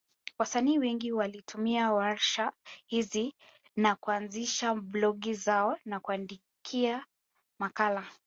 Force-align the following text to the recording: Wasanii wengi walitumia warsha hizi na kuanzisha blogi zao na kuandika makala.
Wasanii 0.39 0.79
wengi 0.79 1.11
walitumia 1.11 1.91
warsha 1.93 2.51
hizi 2.85 3.35
na 3.75 3.95
kuanzisha 3.95 4.75
blogi 4.75 5.33
zao 5.33 5.77
na 5.85 5.99
kuandika 5.99 7.05
makala. 7.59 8.07